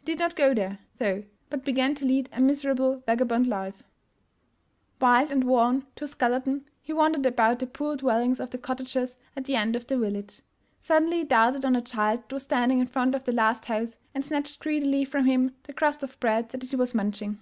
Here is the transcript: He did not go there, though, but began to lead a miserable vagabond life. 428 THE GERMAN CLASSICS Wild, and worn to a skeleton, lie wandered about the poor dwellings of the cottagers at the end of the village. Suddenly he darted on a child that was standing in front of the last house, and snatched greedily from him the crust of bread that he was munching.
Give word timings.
He 0.00 0.06
did 0.06 0.20
not 0.20 0.36
go 0.36 0.54
there, 0.54 0.78
though, 0.96 1.24
but 1.50 1.62
began 1.66 1.94
to 1.96 2.06
lead 2.06 2.30
a 2.32 2.40
miserable 2.40 3.02
vagabond 3.04 3.46
life. 3.46 3.82
428 5.00 5.28
THE 5.28 5.28
GERMAN 5.28 5.42
CLASSICS 5.50 5.50
Wild, 5.54 5.62
and 5.68 5.72
worn 5.76 5.92
to 5.96 6.04
a 6.04 6.08
skeleton, 6.08 6.64
lie 6.88 6.94
wandered 6.94 7.26
about 7.26 7.58
the 7.58 7.66
poor 7.66 7.94
dwellings 7.94 8.40
of 8.40 8.48
the 8.48 8.56
cottagers 8.56 9.18
at 9.36 9.44
the 9.44 9.54
end 9.56 9.76
of 9.76 9.86
the 9.86 9.98
village. 9.98 10.40
Suddenly 10.80 11.18
he 11.18 11.24
darted 11.24 11.66
on 11.66 11.76
a 11.76 11.82
child 11.82 12.20
that 12.20 12.32
was 12.32 12.44
standing 12.44 12.78
in 12.80 12.86
front 12.86 13.14
of 13.14 13.24
the 13.24 13.32
last 13.32 13.66
house, 13.66 13.98
and 14.14 14.24
snatched 14.24 14.60
greedily 14.60 15.04
from 15.04 15.26
him 15.26 15.54
the 15.64 15.74
crust 15.74 16.02
of 16.02 16.18
bread 16.20 16.48
that 16.52 16.62
he 16.64 16.74
was 16.76 16.94
munching. 16.94 17.38